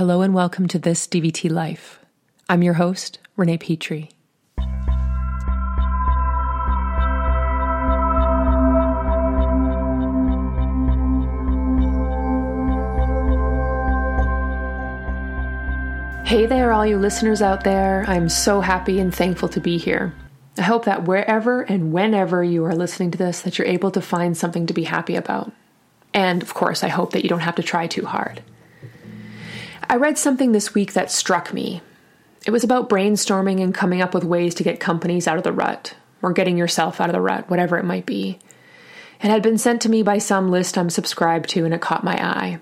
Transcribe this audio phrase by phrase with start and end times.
[0.00, 2.00] Hello and welcome to This DVT Life.
[2.48, 4.08] I'm your host, Renee Petrie.
[16.24, 18.06] Hey there, all you listeners out there.
[18.08, 20.14] I'm so happy and thankful to be here.
[20.56, 24.00] I hope that wherever and whenever you are listening to this that you're able to
[24.00, 25.52] find something to be happy about.
[26.14, 28.42] And of course, I hope that you don't have to try too hard.
[29.90, 31.82] I read something this week that struck me.
[32.46, 35.52] It was about brainstorming and coming up with ways to get companies out of the
[35.52, 38.38] rut, or getting yourself out of the rut, whatever it might be.
[39.20, 42.04] It had been sent to me by some list I'm subscribed to, and it caught
[42.04, 42.60] my eye.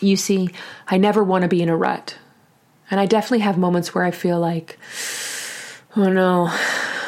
[0.00, 0.50] You see,
[0.88, 2.18] I never want to be in a rut.
[2.90, 4.80] And I definitely have moments where I feel like,
[5.94, 6.48] oh no,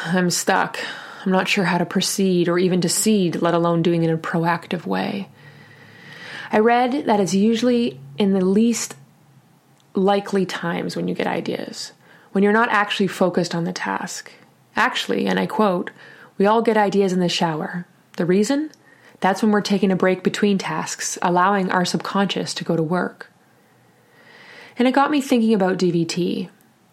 [0.05, 0.79] I'm stuck.
[1.25, 4.15] I'm not sure how to proceed or even to seed, let alone doing it in
[4.15, 5.27] a proactive way.
[6.53, 8.95] I read that it's usually in the least
[9.99, 11.91] likely times when you get ideas,
[12.31, 14.31] when you're not actually focused on the task.
[14.75, 15.91] Actually, and I quote,
[16.37, 17.85] we all get ideas in the shower.
[18.17, 18.71] The reason?
[19.19, 23.31] That's when we're taking a break between tasks, allowing our subconscious to go to work.
[24.77, 26.49] And it got me thinking about DVT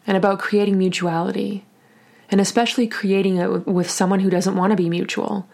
[0.07, 1.65] and about creating mutuality,
[2.29, 5.49] and especially creating it with someone who doesn't want to be mutual.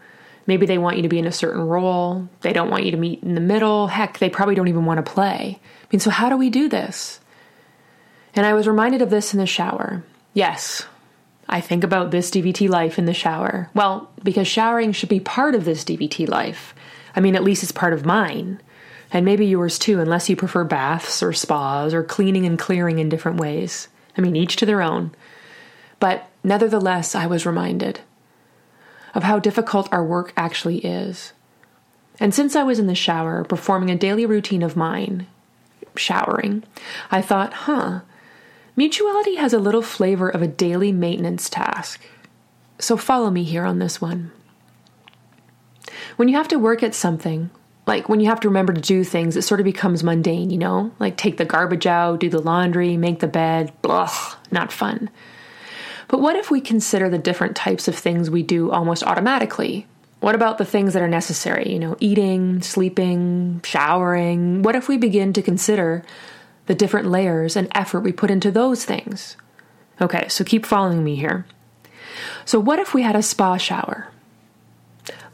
[0.47, 2.97] Maybe they want you to be in a certain role, they don't want you to
[2.97, 5.61] meet in the middle, heck, they probably don't even want to play.
[5.61, 7.21] I mean, so how do we do this?
[8.35, 10.05] And I was reminded of this in the shower.
[10.35, 10.87] Yes,
[11.49, 13.69] I think about this DVT life in the shower.
[13.75, 16.75] Well, because showering should be part of this DVT life.
[17.15, 18.61] I mean, at least it's part of mine.
[19.13, 23.11] And maybe yours too, unless you prefer baths or spas or cleaning and clearing in
[23.11, 23.89] different ways.
[24.17, 25.15] I mean, each to their own.
[26.01, 28.01] But nevertheless, I was reminded
[29.15, 31.35] of how difficult our work actually is.
[32.19, 35.27] And since I was in the shower performing a daily routine of mine,
[35.97, 36.65] showering,
[37.11, 38.01] I thought, huh,
[38.75, 42.01] Mutuality has a little flavor of a daily maintenance task.
[42.79, 44.33] So follow me here on this one.
[46.17, 47.51] When you have to work at something,
[47.87, 50.59] like when you have to remember to do things, it sort of becomes mundane, you
[50.59, 50.93] know?
[50.99, 54.11] Like take the garbage out, do the laundry, make the bed, blah,
[54.51, 55.11] not fun.
[56.09, 59.87] But what if we consider the different types of things we do almost automatically?
[60.21, 64.63] What about the things that are necessary, you know, eating, sleeping, showering?
[64.63, 66.05] What if we begin to consider
[66.67, 69.37] the different layers and effort we put into those things.
[70.01, 71.47] Okay, so keep following me here.
[72.45, 74.09] So, what if we had a spa shower?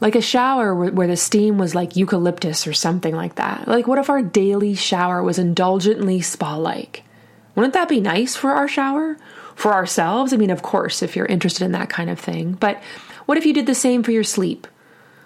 [0.01, 3.67] Like a shower where, the steam was like eucalyptus or something like that.
[3.67, 7.03] Like, what if our daily shower was indulgently spa like?
[7.55, 9.17] Wouldn't that be nice for our shower?
[9.55, 10.31] For ourselves?
[10.31, 12.53] I mean, of course, if you're interested in that kind of thing.
[12.53, 12.81] But
[13.25, 14.67] what if you did the same for your sleep?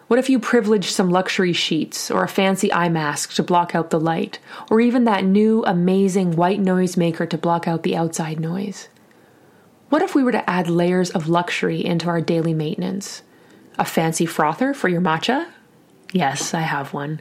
[0.07, 3.89] What if you privileged some luxury sheets or a fancy eye mask to block out
[3.89, 8.39] the light, or even that new amazing white noise maker to block out the outside
[8.39, 8.89] noise?
[9.89, 13.21] What if we were to add layers of luxury into our daily maintenance?
[13.77, 15.47] A fancy frother for your matcha?
[16.11, 17.19] Yes, I have one.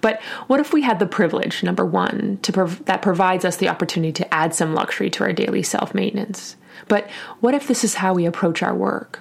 [0.00, 3.68] But what if we had the privilege, number one, to prov- that provides us the
[3.68, 6.56] opportunity to add some luxury to our daily self maintenance?
[6.88, 7.10] But
[7.40, 9.20] what if this is how we approach our work?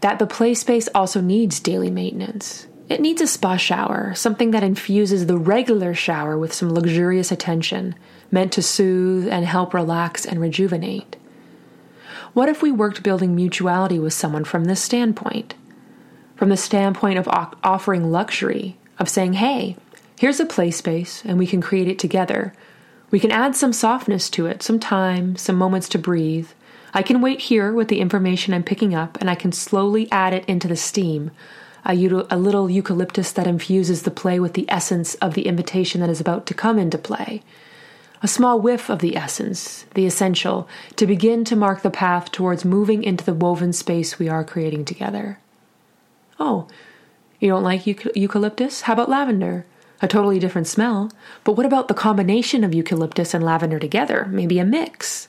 [0.00, 2.66] That the play space also needs daily maintenance.
[2.88, 7.94] It needs a spa shower, something that infuses the regular shower with some luxurious attention,
[8.30, 11.16] meant to soothe and help relax and rejuvenate.
[12.32, 15.54] What if we worked building mutuality with someone from this standpoint?
[16.36, 19.76] From the standpoint of offering luxury, of saying, hey,
[20.18, 22.52] here's a play space and we can create it together.
[23.10, 26.48] We can add some softness to it, some time, some moments to breathe,
[26.92, 30.32] I can wait here with the information I'm picking up and I can slowly add
[30.32, 31.30] it into the steam.
[31.84, 36.20] A, little eucalyptus that infuses the play with the essence of the invitation that is
[36.20, 37.42] about to come into play.
[38.22, 42.66] A small whiff of the essence, the essential, to begin to mark the path towards
[42.66, 45.38] moving into the woven space we are creating together.
[46.38, 46.68] Oh,
[47.38, 48.82] you don't like eucalyptus?
[48.82, 49.64] How about lavender?
[50.02, 51.10] A totally different smell.
[51.44, 54.26] But what about the combination of eucalyptus and lavender together?
[54.30, 55.28] Maybe a mix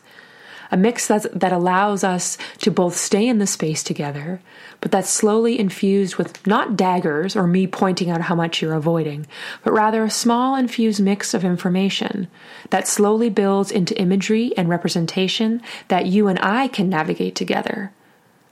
[0.71, 4.41] a mix that's, that allows us to both stay in the space together,
[4.79, 9.27] but that's slowly infused with not daggers or me pointing out how much you're avoiding,
[9.63, 12.27] but rather a small infused mix of information
[12.69, 17.91] that slowly builds into imagery and representation that you and I can navigate together.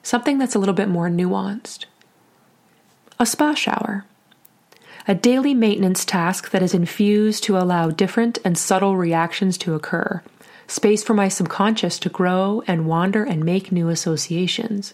[0.03, 1.85] Something that's a little bit more nuanced.
[3.19, 4.05] A spa shower
[5.09, 10.21] a daily maintenance task that is infused to allow different and subtle reactions to occur,
[10.69, 14.93] space for my subconscious to grow and wander and make new associations.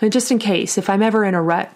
[0.00, 1.72] And just in case, if I'm ever in a rut,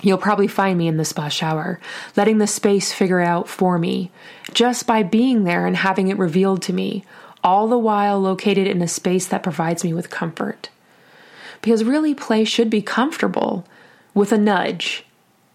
[0.00, 1.80] You'll probably find me in the spa shower,
[2.16, 4.12] letting the space figure out for me,
[4.52, 7.04] just by being there and having it revealed to me,
[7.42, 10.70] all the while located in a space that provides me with comfort.
[11.60, 13.66] Because really, play should be comfortable
[14.14, 15.04] with a nudge.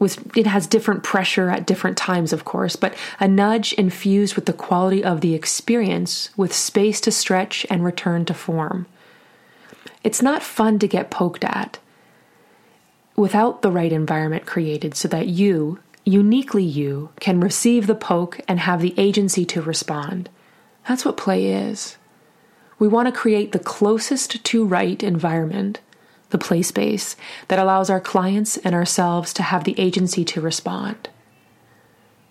[0.03, 4.47] With, it has different pressure at different times, of course, but a nudge infused with
[4.47, 8.85] the quality of the experience, with space to stretch and return to form.
[10.03, 11.79] It's not fun to get poked at
[13.15, 18.59] without the right environment created so that you, uniquely you, can receive the poke and
[18.59, 20.29] have the agency to respond.
[20.85, 21.95] That's what play is.
[22.77, 25.79] We want to create the closest to right environment,
[26.33, 27.15] the play space,
[27.47, 31.07] that allows our clients and ourselves to have the agency to respond.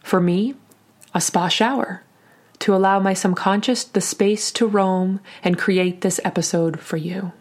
[0.04, 0.54] For me,
[1.14, 2.02] a spa shower
[2.58, 7.32] to allow my subconscious the space to roam and create this episode for you.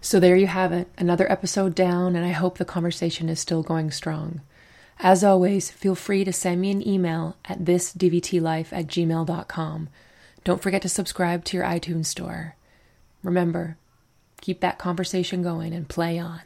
[0.00, 3.62] So there you have it, another episode down, and I hope the conversation is still
[3.62, 4.40] going strong.
[4.98, 9.88] As always, feel free to send me an email at thisdvtlife at gmail.com.
[10.44, 12.56] Don't forget to subscribe to your iTunes store.
[13.22, 13.78] Remember,
[14.40, 16.40] keep that conversation going and play on.